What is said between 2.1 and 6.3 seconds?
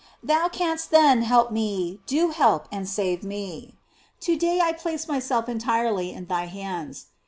help and save me. To day I place myself entirely in